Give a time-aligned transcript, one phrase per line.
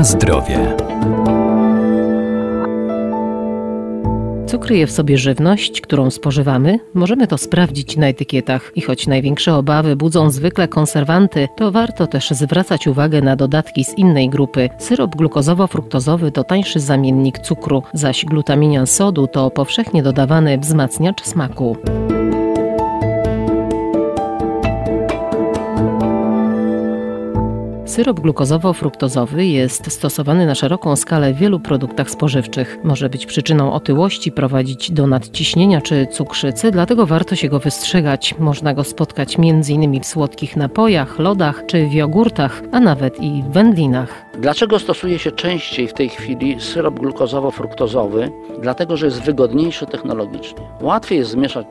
[0.00, 0.76] Na zdrowie.
[4.46, 6.78] Co kryje w sobie żywność, którą spożywamy?
[6.94, 8.72] Możemy to sprawdzić na etykietach.
[8.74, 13.98] I choć największe obawy budzą zwykle konserwanty, to warto też zwracać uwagę na dodatki z
[13.98, 14.68] innej grupy.
[14.78, 21.76] Syrop glukozowo-fruktozowy to tańszy zamiennik cukru, zaś glutaminian sodu to powszechnie dodawany wzmacniacz smaku.
[28.00, 32.78] Syrop glukozowo-fruktozowy jest stosowany na szeroką skalę w wielu produktach spożywczych.
[32.84, 38.34] Może być przyczyną otyłości, prowadzić do nadciśnienia czy cukrzycy, dlatego warto się go wystrzegać.
[38.38, 40.00] Można go spotkać m.in.
[40.00, 44.29] w słodkich napojach, lodach czy w jogurtach, a nawet i w wędlinach.
[44.40, 48.30] Dlaczego stosuje się częściej w tej chwili syrop glukozowo-fruktozowy?
[48.62, 50.60] Dlatego, że jest wygodniejszy technologicznie.
[50.80, 51.66] Łatwiej jest zmieszać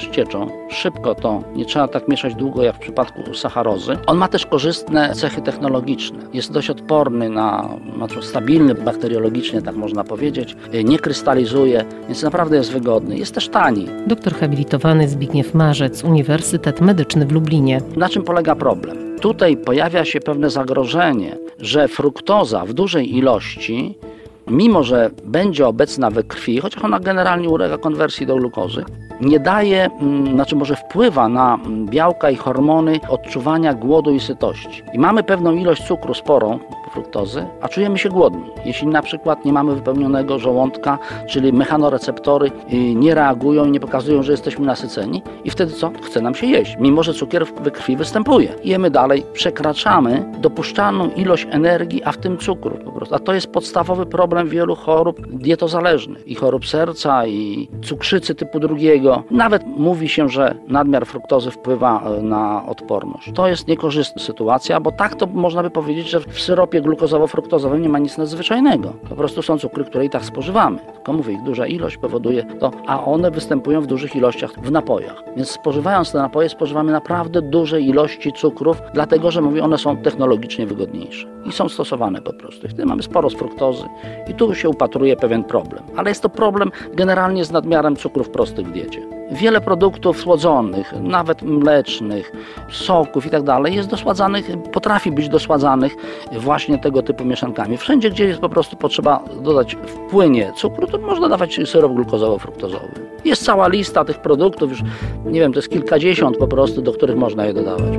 [0.00, 3.98] z cieczą, szybko to, nie trzeba tak mieszać długo jak w przypadku sacharozy.
[4.06, 6.18] On ma też korzystne cechy technologiczne.
[6.32, 10.56] Jest dość odporny na, na stabilny bakteriologicznie, tak można powiedzieć.
[10.84, 13.18] Nie krystalizuje, więc naprawdę jest wygodny.
[13.18, 13.86] Jest też tani.
[14.06, 17.80] Doktor habilitowany Zbigniew Marzec, Uniwersytet Medyczny w Lublinie.
[17.96, 19.13] Na czym polega problem?
[19.24, 23.98] Tutaj pojawia się pewne zagrożenie, że fruktoza w dużej ilości,
[24.46, 28.84] mimo że będzie obecna we krwi, chociaż ona generalnie ulega konwersji do glukozy,
[29.20, 34.82] nie daje, mm, znaczy może wpływa na białka i hormony odczuwania głodu i sytości.
[34.92, 36.58] I mamy pewną ilość cukru sporą,
[36.94, 38.50] fruktozy, a czujemy się głodni.
[38.64, 40.98] Jeśli na przykład nie mamy wypełnionego żołądka,
[41.28, 45.90] czyli mechanoreceptory y, nie reagują i nie pokazują, że jesteśmy nasyceni i wtedy co?
[46.02, 48.48] Chce nam się jeść, mimo że cukier we krwi występuje.
[48.64, 53.14] Jemy dalej, przekraczamy dopuszczalną ilość energii, a w tym cukru po prostu.
[53.14, 59.03] A to jest podstawowy problem wielu chorób dietozależnych i chorób serca i cukrzycy typu drugiego.
[59.30, 63.32] Nawet mówi się, że nadmiar fruktozy wpływa e, na odporność.
[63.34, 67.88] To jest niekorzystna sytuacja, bo tak to można by powiedzieć, że w syropie glukozowo-fruktozowym nie
[67.88, 68.92] ma nic nadzwyczajnego.
[69.08, 70.78] Po prostu są cukry, które i tak spożywamy.
[70.94, 75.22] Tylko mówię, ich duża ilość powoduje to, a one występują w dużych ilościach w napojach.
[75.36, 80.66] Więc spożywając te napoje, spożywamy naprawdę duże ilości cukrów, dlatego że mówię, one są technologicznie
[80.66, 82.66] wygodniejsze i są stosowane po prostu.
[82.66, 83.84] I wtedy mamy sporo z fruktozy
[84.28, 85.82] i tu się upatruje pewien problem.
[85.96, 88.93] Ale jest to problem generalnie z nadmiarem cukrów prostych w diecie.
[89.30, 92.32] Wiele produktów słodzonych, nawet mlecznych,
[92.70, 95.96] soków i tak jest dosładzanych, potrafi być dosładzanych
[96.32, 97.76] właśnie tego typu mieszankami.
[97.76, 103.00] Wszędzie, gdzie jest po prostu potrzeba dodać w płynie cukru, to można dawać syrop glukozowo-fruktozowy.
[103.24, 104.82] Jest cała lista tych produktów, już
[105.24, 107.92] nie wiem, to jest kilkadziesiąt po prostu, do których można je dodawać.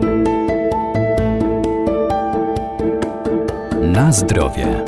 [3.81, 4.83] Na zdrowie.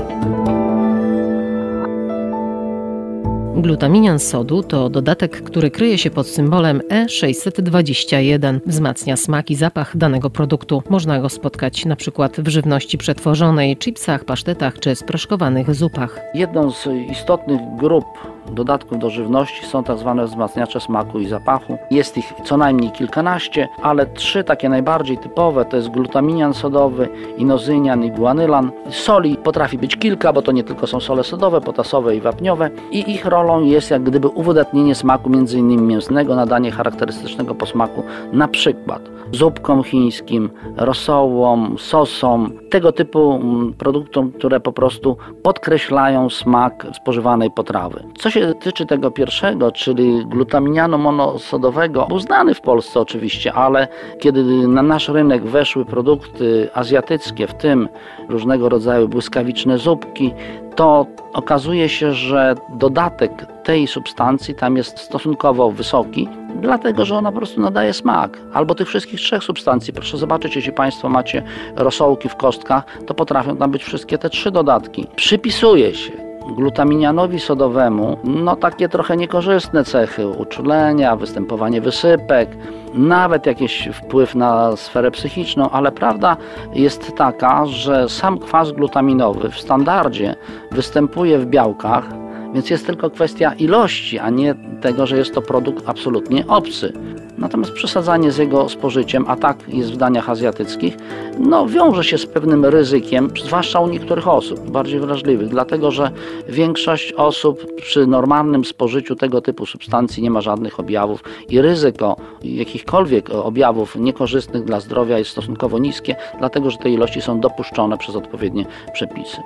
[3.58, 8.60] Glutaminian sodu to dodatek, który kryje się pod symbolem E621.
[8.66, 10.84] Wzmacnia smak i zapach danego produktu.
[10.90, 16.20] Można go spotkać na przykład w żywności przetworzonej, chipsach, pasztetach czy sproszkowanych zupach.
[16.34, 18.06] Jedną z istotnych grup
[18.52, 21.78] dodatków do żywności są tak zwane wzmacniacze smaku i zapachu.
[21.92, 28.04] Jest ich co najmniej kilkanaście, ale trzy takie najbardziej typowe to jest glutaminian sodowy, inozynian
[28.04, 28.72] i guanylan.
[28.90, 33.12] Soli potrafi być kilka, bo to nie tylko są sole sodowe, potasowe i wapniowe i
[33.12, 35.88] ich rolą jest jak gdyby uwydatnienie smaku m.in.
[35.88, 44.60] mięsnego, nadanie charakterystycznego posmaku na przykład zupkom chińskim, rosołom, sosom, tego typu mm, produktom, które
[44.60, 48.04] po prostu podkreślają smak spożywanej potrawy.
[48.18, 53.88] Co się tyczy tego pierwszego, czyli glutaminianu monosodowego, był znany w Polsce oczywiście, ale
[54.20, 57.90] kiedy na nasz rynek weszły produkty azjatyckie, w tym
[58.30, 60.34] różnego rodzaju błyskawiczne zupki,
[60.76, 66.30] to okazuje się, że dodatek tej substancji tam jest stosunkowo wysoki,
[66.62, 68.40] dlatego że ona po prostu nadaje smak.
[68.54, 69.94] Albo tych wszystkich trzech substancji.
[69.94, 71.44] Proszę zobaczyć, jeśli Państwo macie
[71.76, 75.08] rosołki w kostkach, to potrafią tam być wszystkie te trzy dodatki.
[75.16, 82.50] Przypisuje się glutaminianowi sodowemu no takie trochę niekorzystne cechy uczulenia, występowanie wysypek,
[82.94, 86.38] nawet jakiś wpływ na sferę psychiczną, ale prawda
[86.74, 90.36] jest taka, że sam kwas glutaminowy w standardzie
[90.72, 95.90] występuje w białkach, więc jest tylko kwestia ilości, a nie tego, że jest to produkt
[95.90, 96.94] absolutnie obcy.
[97.38, 100.98] Natomiast przesadzanie z jego spożyciem, a tak jest w daniach azjatyckich,
[101.40, 106.12] no, wiąże się z pewnym ryzykiem, zwłaszcza u niektórych osób, bardziej wrażliwych, dlatego że
[106.50, 113.30] większość osób przy normalnym spożyciu tego typu substancji nie ma żadnych objawów i ryzyko jakichkolwiek
[113.30, 118.66] objawów niekorzystnych dla zdrowia jest stosunkowo niskie, dlatego że te ilości są dopuszczone przez odpowiednie
[118.94, 119.38] przepisy.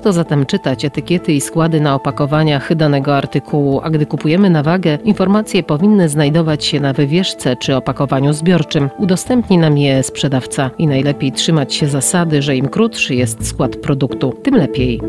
[0.00, 4.98] Warto zatem czytać etykiety i składy na opakowaniach danego artykułu, a gdy kupujemy na wagę,
[5.04, 8.90] informacje powinny znajdować się na wywieszce czy opakowaniu zbiorczym.
[8.98, 14.34] Udostępni nam je sprzedawca i najlepiej trzymać się zasady, że im krótszy jest skład produktu,
[14.42, 15.00] tym lepiej.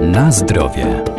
[0.00, 1.11] Na zdrowie.